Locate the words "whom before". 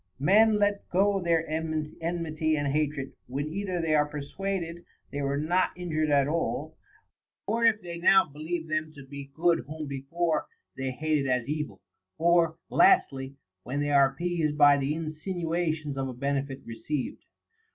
9.67-10.47